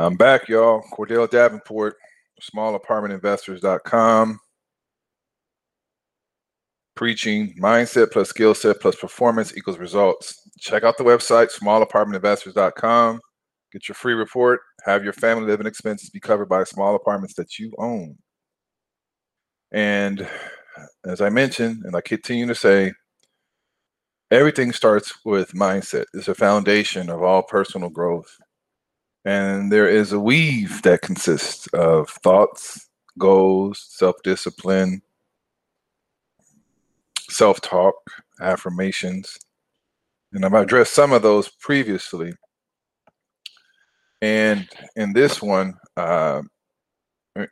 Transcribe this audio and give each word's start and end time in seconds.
I'm 0.00 0.16
back, 0.16 0.48
y'all. 0.48 0.82
Cordell 0.94 1.28
Davenport, 1.28 1.96
smallapartmentinvestors.com. 2.40 4.40
Preaching 6.94 7.54
mindset 7.60 8.10
plus 8.10 8.30
skill 8.30 8.54
set 8.54 8.80
plus 8.80 8.96
performance 8.96 9.54
equals 9.54 9.78
results. 9.78 10.48
Check 10.58 10.84
out 10.84 10.96
the 10.96 11.04
website, 11.04 11.54
smallapartmentinvestors.com. 11.54 13.20
Get 13.74 13.88
your 13.88 13.94
free 13.94 14.14
report. 14.14 14.60
Have 14.86 15.04
your 15.04 15.12
family 15.12 15.44
living 15.44 15.66
expenses 15.66 16.08
be 16.08 16.18
covered 16.18 16.48
by 16.48 16.64
small 16.64 16.94
apartments 16.94 17.34
that 17.34 17.58
you 17.58 17.70
own. 17.76 18.16
And 19.70 20.26
as 21.04 21.20
I 21.20 21.28
mentioned, 21.28 21.84
and 21.84 21.94
I 21.94 22.00
continue 22.00 22.46
to 22.46 22.54
say, 22.54 22.94
everything 24.30 24.72
starts 24.72 25.12
with 25.26 25.52
mindset. 25.52 26.06
It's 26.14 26.28
a 26.28 26.34
foundation 26.34 27.10
of 27.10 27.22
all 27.22 27.42
personal 27.42 27.90
growth. 27.90 28.34
And 29.24 29.70
there 29.70 29.88
is 29.88 30.12
a 30.12 30.20
weave 30.20 30.82
that 30.82 31.02
consists 31.02 31.66
of 31.68 32.08
thoughts, 32.08 32.88
goals, 33.18 33.84
self 33.90 34.16
discipline, 34.24 35.02
self 37.28 37.60
talk, 37.60 37.94
affirmations. 38.40 39.38
And 40.32 40.44
I've 40.44 40.54
addressed 40.54 40.94
some 40.94 41.12
of 41.12 41.22
those 41.22 41.48
previously. 41.48 42.32
And 44.22 44.68
in 44.96 45.12
this 45.12 45.42
one, 45.42 45.74
uh, 45.96 46.42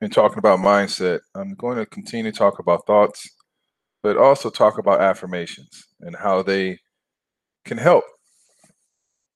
in 0.00 0.10
talking 0.10 0.38
about 0.38 0.60
mindset, 0.60 1.20
I'm 1.34 1.54
going 1.54 1.78
to 1.78 1.86
continue 1.86 2.30
to 2.30 2.38
talk 2.38 2.58
about 2.58 2.86
thoughts, 2.86 3.28
but 4.02 4.16
also 4.16 4.50
talk 4.50 4.78
about 4.78 5.00
affirmations 5.00 5.86
and 6.00 6.14
how 6.14 6.42
they 6.42 6.78
can 7.64 7.78
help 7.78 8.04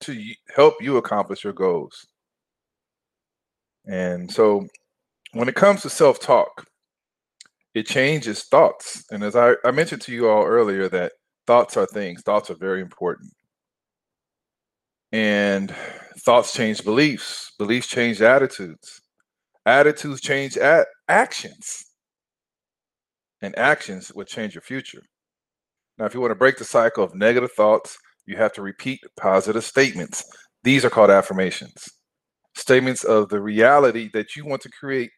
to 0.00 0.22
help 0.54 0.74
you 0.80 0.96
accomplish 0.96 1.44
your 1.44 1.52
goals. 1.52 2.06
And 3.88 4.30
so 4.30 4.66
when 5.32 5.48
it 5.48 5.54
comes 5.54 5.82
to 5.82 5.90
self 5.90 6.20
talk, 6.20 6.66
it 7.74 7.86
changes 7.86 8.44
thoughts. 8.44 9.04
And 9.10 9.24
as 9.24 9.34
I, 9.34 9.54
I 9.64 9.70
mentioned 9.70 10.02
to 10.02 10.12
you 10.12 10.28
all 10.28 10.44
earlier, 10.44 10.88
that 10.90 11.12
thoughts 11.46 11.76
are 11.76 11.86
things, 11.86 12.22
thoughts 12.22 12.50
are 12.50 12.56
very 12.56 12.82
important. 12.82 13.32
And 15.10 15.74
thoughts 16.24 16.52
change 16.52 16.84
beliefs, 16.84 17.52
beliefs 17.58 17.86
change 17.86 18.20
attitudes, 18.20 19.00
attitudes 19.64 20.20
change 20.20 20.58
actions, 21.08 21.84
and 23.40 23.56
actions 23.58 24.12
will 24.14 24.24
change 24.24 24.54
your 24.54 24.62
future. 24.62 25.02
Now, 25.96 26.04
if 26.04 26.12
you 26.12 26.20
want 26.20 26.32
to 26.32 26.36
break 26.36 26.58
the 26.58 26.64
cycle 26.64 27.02
of 27.02 27.14
negative 27.14 27.52
thoughts, 27.52 27.96
you 28.26 28.36
have 28.36 28.52
to 28.52 28.62
repeat 28.62 29.00
positive 29.18 29.64
statements. 29.64 30.24
These 30.62 30.84
are 30.84 30.90
called 30.90 31.10
affirmations 31.10 31.88
statements 32.58 33.04
of 33.04 33.28
the 33.28 33.40
reality 33.40 34.10
that 34.12 34.36
you 34.36 34.44
want 34.44 34.62
to 34.62 34.70
create 34.70 35.10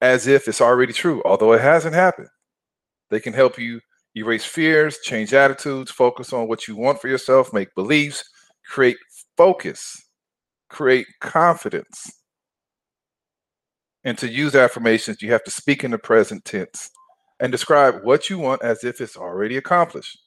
as 0.00 0.26
if 0.26 0.48
it's 0.48 0.60
already 0.60 0.92
true, 0.92 1.22
although 1.24 1.52
it 1.52 1.60
hasn't 1.60 1.94
happened. 1.94 2.28
They 3.10 3.20
can 3.20 3.32
help 3.32 3.58
you 3.58 3.80
erase 4.16 4.44
fears, 4.44 4.98
change 4.98 5.32
attitudes, 5.32 5.90
focus 5.90 6.32
on 6.32 6.48
what 6.48 6.68
you 6.68 6.76
want 6.76 7.00
for 7.00 7.08
yourself, 7.08 7.52
make 7.52 7.74
beliefs, 7.74 8.24
create 8.66 8.96
focus, 9.36 10.00
create 10.68 11.06
confidence. 11.20 12.10
And 14.04 14.18
to 14.18 14.28
use 14.28 14.54
affirmations, 14.54 15.22
you 15.22 15.30
have 15.32 15.44
to 15.44 15.50
speak 15.50 15.84
in 15.84 15.92
the 15.92 15.98
present 15.98 16.44
tense 16.44 16.90
and 17.40 17.52
describe 17.52 18.02
what 18.02 18.28
you 18.28 18.38
want 18.38 18.62
as 18.62 18.84
if 18.84 19.00
it's 19.00 19.16
already 19.16 19.56
accomplished. 19.56 20.18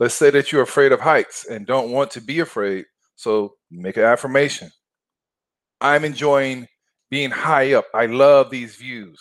Let's 0.00 0.14
say 0.14 0.30
that 0.30 0.52
you're 0.52 0.62
afraid 0.62 0.92
of 0.92 1.00
heights 1.00 1.46
and 1.46 1.66
don't 1.66 1.90
want 1.90 2.10
to 2.12 2.20
be 2.20 2.40
afraid. 2.40 2.86
So 3.16 3.54
make 3.70 3.96
an 3.96 4.04
affirmation. 4.04 4.70
I'm 5.80 6.04
enjoying 6.04 6.66
being 7.10 7.30
high 7.30 7.74
up. 7.74 7.86
I 7.94 8.06
love 8.06 8.50
these 8.50 8.76
views. 8.76 9.20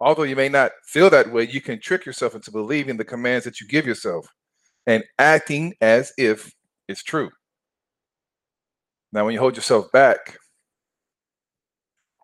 Although 0.00 0.24
you 0.24 0.36
may 0.36 0.48
not 0.48 0.72
feel 0.84 1.08
that 1.10 1.32
way, 1.32 1.46
you 1.46 1.60
can 1.60 1.80
trick 1.80 2.04
yourself 2.04 2.34
into 2.34 2.50
believing 2.50 2.96
the 2.96 3.04
commands 3.04 3.44
that 3.44 3.60
you 3.60 3.66
give 3.68 3.86
yourself 3.86 4.26
and 4.86 5.04
acting 5.18 5.74
as 5.80 6.12
if 6.18 6.52
it's 6.88 7.02
true. 7.02 7.30
Now, 9.12 9.24
when 9.24 9.34
you 9.34 9.40
hold 9.40 9.56
yourself 9.56 9.90
back, 9.92 10.38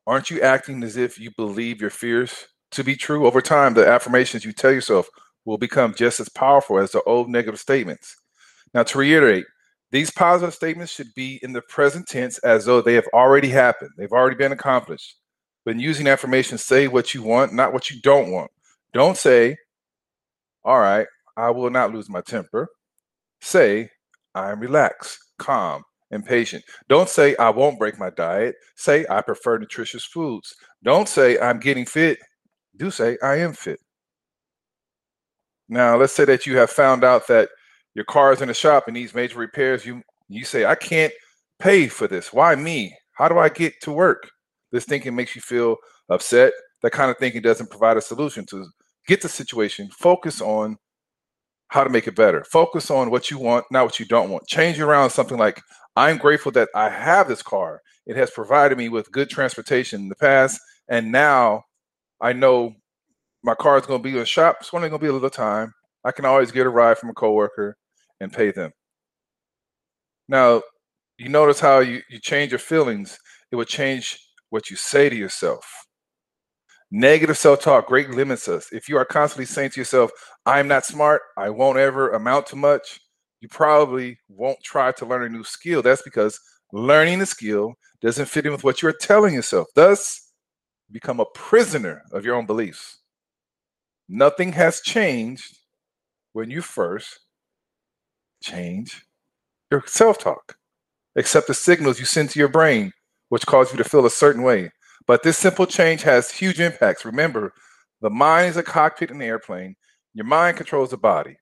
aren't 0.07 0.31
you 0.31 0.41
acting 0.41 0.83
as 0.83 0.97
if 0.97 1.19
you 1.19 1.31
believe 1.37 1.81
your 1.81 1.91
fears 1.91 2.49
to 2.73 2.83
be 2.83 2.97
true? 2.97 3.27
Over 3.27 3.41
time, 3.41 3.75
the 3.75 3.87
affirmations 3.87 4.45
you 4.45 4.53
tell 4.53 4.73
yourself 4.73 5.09
will 5.45 5.57
become 5.57 5.95
just 5.95 6.21
as 6.21 6.29
powerful 6.29 6.79
as 6.79 6.91
the 6.91 7.03
old 7.05 7.31
negative 7.31 7.61
statements. 7.61 8.17
Now, 8.75 8.83
to 8.83 8.99
reiterate, 8.99 9.47
these 9.93 10.11
positive 10.11 10.55
statements 10.55 10.93
should 10.93 11.15
be 11.15 11.41
in 11.43 11.53
the 11.53 11.63
present 11.63 12.09
tense 12.09 12.39
as 12.39 12.65
though 12.67 12.83
they 12.83 12.95
have 12.95 13.09
already 13.15 13.49
happened, 13.49 13.93
they've 13.97 14.13
already 14.13 14.37
been 14.37 14.53
accomplished. 14.53 15.17
When 15.65 15.81
using 15.81 16.07
affirmations, 16.09 16.65
say 16.65 16.89
what 16.89 17.15
you 17.15 17.23
want, 17.23 17.55
not 17.55 17.73
what 17.73 17.91
you 17.91 18.01
don't 18.03 18.33
want. 18.33 18.51
Don't 18.95 19.17
say, 19.17 19.57
All 20.65 20.79
right, 20.81 21.07
I 21.37 21.51
will 21.51 21.71
not 21.71 21.93
lose 21.95 22.09
my 22.09 22.21
temper. 22.21 22.69
Say, 23.41 23.91
I'm 24.35 24.61
relaxed, 24.61 25.19
calm, 25.39 25.85
and 26.11 26.25
patient. 26.25 26.65
Don't 26.89 27.09
say, 27.09 27.37
I 27.37 27.51
won't 27.51 27.79
break 27.79 27.99
my 27.99 28.11
diet. 28.11 28.57
Say, 28.77 29.07
I 29.11 29.23
prefer 29.23 29.59
nutritious 29.59 30.05
foods. 30.05 30.55
Don't 30.85 31.09
say, 31.09 31.39
I'm 31.41 31.61
getting 31.61 31.87
fit. 31.87 32.19
Do 32.77 32.91
say, 32.91 33.19
I 33.23 33.37
am 33.39 33.55
fit. 33.55 33.81
Now, 35.69 35.97
let's 35.97 36.15
say 36.15 36.25
that 36.27 36.47
you 36.47 36.57
have 36.59 36.71
found 36.71 37.05
out 37.05 37.29
that 37.29 37.51
your 37.95 38.05
car 38.05 38.33
is 38.33 38.41
in 38.41 38.49
the 38.49 38.55
shop 38.55 38.85
and 38.87 38.95
needs 38.95 39.15
major 39.15 39.39
repairs. 39.39 39.85
You 39.85 40.03
you 40.29 40.45
say, 40.45 40.65
I 40.65 40.77
can't 40.77 41.13
pay 41.59 41.89
for 41.89 42.07
this. 42.07 42.33
Why 42.33 42.55
me? 42.55 42.97
How 43.15 43.29
do 43.29 43.39
I 43.39 43.49
get 43.49 43.75
to 43.83 43.93
work? 43.93 44.31
This 44.73 44.85
thinking 44.85 45.17
makes 45.17 45.35
you 45.35 45.43
feel 45.43 45.77
upset. 46.09 46.53
That 46.83 46.93
kind 46.93 47.11
of 47.11 47.19
thinking 47.19 47.43
doesn't 47.43 47.71
provide 47.71 47.97
a 47.97 48.01
solution 48.01 48.47
to 48.47 48.67
get 49.07 49.21
the 49.21 49.29
situation. 49.29 49.91
Focus 49.99 50.41
on 50.41 50.77
how 51.69 51.85
to 51.85 51.91
make 51.91 52.07
it 52.07 52.17
better. 52.17 52.45
Focus 52.45 52.91
on 52.91 53.11
what 53.11 53.31
you 53.31 53.39
want, 53.39 53.65
not 53.71 53.85
what 53.85 54.01
you 54.01 54.07
don't 54.07 54.31
want. 54.31 54.47
Change 54.47 54.81
around 54.81 55.11
something 55.11 55.39
like, 55.39 55.61
I'm 55.97 56.19
grateful 56.19 56.53
that 56.53 56.69
I 56.75 56.89
have 56.89 57.29
this 57.29 57.43
car. 57.43 57.81
It 58.07 58.17
has 58.17 58.31
provided 58.31 58.79
me 58.79 58.89
with 58.89 59.13
good 59.13 59.29
transportation 59.29 60.03
in 60.03 60.09
the 60.09 60.17
past. 60.17 60.61
And 60.89 61.13
now 61.13 61.65
I 62.21 62.33
know 62.33 62.75
my 63.43 63.55
car 63.55 63.79
is 63.79 63.87
going 63.87 64.01
to 64.01 64.03
be 64.03 64.11
in 64.11 64.17
the 64.17 64.27
shop. 64.27 64.59
It's 64.61 64.73
only 64.73 64.89
going 64.89 65.01
to 65.01 65.05
be 65.05 65.11
a 65.11 65.13
little 65.13 65.31
time. 65.31 65.73
I 66.05 66.13
can 66.13 66.25
always 66.25 66.51
get 66.51 66.67
a 66.67 66.71
ride 66.71 66.99
from 66.99 67.11
a 67.11 67.15
coworker 67.15 67.77
and 68.21 68.33
pay 68.33 68.51
them. 68.51 68.73
Now, 70.29 70.63
you 71.19 71.29
notice 71.29 71.61
how 71.61 71.81
you, 71.81 72.01
you 72.09 72.19
change 72.19 72.53
your 72.53 72.59
feelings, 72.59 73.19
it 73.51 73.57
will 73.57 73.65
change 73.65 74.19
what 74.51 74.71
you 74.71 74.77
say 74.77 75.09
to 75.09 75.17
yourself. 75.17 75.65
Negative 76.91 77.37
self 77.37 77.61
talk 77.61 77.87
greatly 77.87 78.17
limits 78.17 78.49
us. 78.49 78.69
If 78.73 78.89
you 78.89 78.97
are 78.97 79.05
constantly 79.05 79.45
saying 79.45 79.71
to 79.71 79.81
yourself, 79.81 80.11
I'm 80.47 80.67
not 80.67 80.85
smart, 80.85 81.23
I 81.37 81.51
won't 81.51 81.79
ever 81.79 82.11
amount 82.11 82.47
to 82.49 82.57
much, 82.57 82.99
you 83.41 83.49
probably 83.49 84.19
won't 84.29 84.63
try 84.63 84.93
to 84.93 85.07
learn 85.07 85.25
a 85.25 85.29
new 85.29 85.45
skill. 85.45 85.83
That's 85.83 86.03
because 86.03 86.39
learning 86.73 87.21
a 87.21 87.27
skill 87.27 87.75
doesn't 88.01 88.27
fit 88.27 88.47
in 88.47 88.53
with 88.53 88.65
what 88.65 88.83
you're 88.83 88.93
telling 88.93 89.35
yourself. 89.35 89.69
Thus, 89.75 90.33
become 90.91 91.21
a 91.21 91.27
prisoner 91.27 92.03
of 92.13 92.25
your 92.25 92.35
own 92.35 92.47
beliefs. 92.47 92.99
Nothing 94.09 94.53
has 94.53 94.81
changed 94.81 95.59
when 96.33 96.51
you 96.51 96.63
first 96.63 97.21
change 98.43 99.05
your 99.71 99.83
self 99.87 100.19
talk, 100.19 100.57
accept 101.17 101.47
the 101.47 101.55
signals 101.55 101.99
you 101.99 102.07
send 102.07 102.31
to 102.31 102.39
your 102.39 102.49
brain, 102.49 102.93
which 103.29 103.47
cause 103.47 103.71
you 103.71 103.79
to 103.79 103.85
feel 103.85 104.07
a 104.07 104.11
certain 104.11 104.43
way. 104.43 104.71
But 105.07 105.23
this 105.23 105.39
simple 105.39 105.67
change 105.67 106.03
has 106.03 106.31
huge 106.31 106.61
impacts. 106.61 107.05
Remember, 107.05 107.53
the 108.01 108.11
mind 108.11 108.51
is 108.51 108.57
a 108.57 108.63
cockpit 108.63 109.11
in 109.11 109.19
the 109.19 109.27
airplane. 109.27 109.77
Your 110.15 110.27
mind 110.27 110.57
controls 110.57 110.91
the 110.91 110.97
body. 110.97 111.37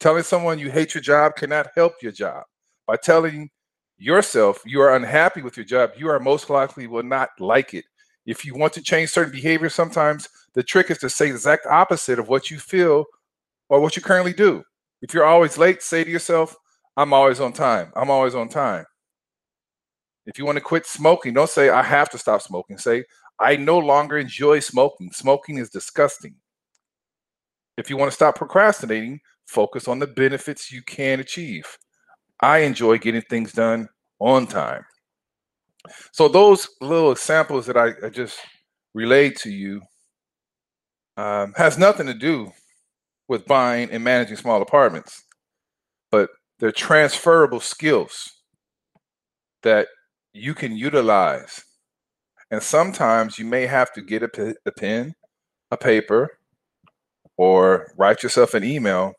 Telling 0.00 0.22
someone 0.22 0.58
you 0.58 0.70
hate 0.70 0.94
your 0.94 1.02
job 1.02 1.36
cannot 1.36 1.68
help 1.74 1.94
your 2.02 2.12
job. 2.12 2.44
By 2.86 2.96
telling 2.96 3.50
yourself 3.98 4.62
you 4.64 4.80
are 4.80 4.94
unhappy 4.94 5.42
with 5.42 5.56
your 5.56 5.66
job, 5.66 5.90
you 5.96 6.08
are 6.08 6.20
most 6.20 6.50
likely 6.50 6.86
will 6.86 7.02
not 7.02 7.30
like 7.40 7.74
it. 7.74 7.84
If 8.26 8.44
you 8.44 8.54
want 8.54 8.74
to 8.74 8.82
change 8.82 9.10
certain 9.10 9.32
behavior, 9.32 9.70
sometimes 9.70 10.28
the 10.54 10.62
trick 10.62 10.90
is 10.90 10.98
to 10.98 11.10
say 11.10 11.28
the 11.28 11.34
exact 11.34 11.66
opposite 11.66 12.18
of 12.18 12.28
what 12.28 12.50
you 12.50 12.58
feel 12.58 13.06
or 13.68 13.80
what 13.80 13.96
you 13.96 14.02
currently 14.02 14.32
do. 14.32 14.62
If 15.02 15.14
you're 15.14 15.24
always 15.24 15.58
late, 15.58 15.82
say 15.82 16.04
to 16.04 16.10
yourself, 16.10 16.56
I'm 16.96 17.12
always 17.12 17.40
on 17.40 17.52
time. 17.52 17.92
I'm 17.94 18.10
always 18.10 18.34
on 18.34 18.48
time. 18.48 18.84
If 20.26 20.38
you 20.38 20.44
want 20.44 20.56
to 20.56 20.62
quit 20.62 20.86
smoking, 20.86 21.34
don't 21.34 21.48
say, 21.48 21.70
I 21.70 21.82
have 21.82 22.10
to 22.10 22.18
stop 22.18 22.42
smoking. 22.42 22.76
Say, 22.76 23.04
I 23.38 23.56
no 23.56 23.78
longer 23.78 24.18
enjoy 24.18 24.60
smoking. 24.60 25.12
Smoking 25.12 25.58
is 25.58 25.70
disgusting. 25.70 26.34
If 27.76 27.88
you 27.88 27.96
want 27.96 28.10
to 28.10 28.14
stop 28.14 28.34
procrastinating, 28.34 29.20
focus 29.46 29.86
on 29.86 30.00
the 30.00 30.06
benefits 30.06 30.72
you 30.72 30.82
can 30.82 31.20
achieve. 31.20 31.64
I 32.40 32.58
enjoy 32.58 32.98
getting 32.98 33.22
things 33.22 33.52
done 33.52 33.88
on 34.18 34.46
time. 34.46 34.84
So, 36.12 36.28
those 36.28 36.68
little 36.80 37.12
examples 37.12 37.66
that 37.66 37.76
I, 37.76 37.92
I 38.04 38.10
just 38.10 38.38
relayed 38.94 39.36
to 39.36 39.50
you 39.50 39.80
um, 41.16 41.54
has 41.56 41.78
nothing 41.78 42.06
to 42.06 42.14
do 42.14 42.52
with 43.28 43.46
buying 43.46 43.90
and 43.90 44.04
managing 44.04 44.36
small 44.36 44.62
apartments, 44.62 45.24
but 46.10 46.30
they're 46.60 46.72
transferable 46.72 47.60
skills 47.60 48.32
that 49.62 49.88
you 50.32 50.54
can 50.54 50.76
utilize 50.76 51.62
And 52.50 52.62
sometimes 52.62 53.38
you 53.38 53.46
may 53.46 53.66
have 53.66 53.92
to 53.94 54.02
get 54.02 54.22
a, 54.22 54.28
p- 54.28 54.54
a 54.66 54.72
pen, 54.72 55.14
a 55.70 55.76
paper, 55.78 56.38
or 57.36 57.92
write 57.96 58.22
yourself 58.22 58.54
an 58.54 58.64
email 58.64 59.14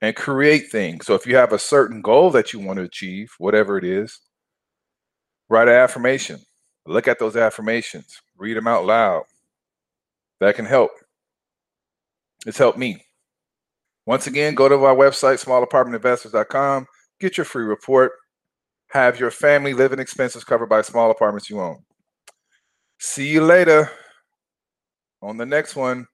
and 0.00 0.16
create 0.16 0.70
things. 0.70 1.06
So 1.06 1.14
if 1.14 1.26
you 1.26 1.36
have 1.36 1.52
a 1.52 1.58
certain 1.58 2.02
goal 2.02 2.30
that 2.32 2.52
you 2.52 2.60
want 2.60 2.78
to 2.78 2.84
achieve, 2.84 3.32
whatever 3.38 3.78
it 3.78 3.84
is, 3.84 4.20
write 5.48 5.68
an 5.68 5.74
affirmation. 5.74 6.40
Look 6.86 7.08
at 7.08 7.18
those 7.18 7.36
affirmations, 7.36 8.20
read 8.36 8.56
them 8.56 8.66
out 8.68 8.84
loud. 8.84 9.24
That 10.40 10.54
can 10.56 10.66
help. 10.66 10.90
It's 12.46 12.58
helped 12.58 12.78
me. 12.78 13.04
Once 14.06 14.26
again, 14.26 14.54
go 14.54 14.68
to 14.68 14.74
our 14.84 14.94
website, 14.94 15.42
smallapartmentinvestors.com, 15.42 16.86
get 17.20 17.36
your 17.36 17.44
free 17.44 17.64
report, 17.64 18.12
have 18.90 19.18
your 19.18 19.30
family 19.30 19.72
living 19.72 19.98
expenses 19.98 20.44
covered 20.44 20.68
by 20.68 20.82
small 20.82 21.10
apartments 21.10 21.48
you 21.48 21.60
own. 21.60 21.78
See 23.00 23.28
you 23.28 23.42
later 23.42 23.90
on 25.22 25.36
the 25.36 25.46
next 25.46 25.74
one. 25.74 26.06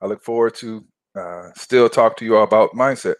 I 0.00 0.06
look 0.06 0.22
forward 0.22 0.54
to 0.56 0.84
uh, 1.18 1.50
still 1.56 1.88
talk 1.88 2.16
to 2.18 2.24
you 2.24 2.36
all 2.36 2.44
about 2.44 2.72
mindset. 2.72 3.14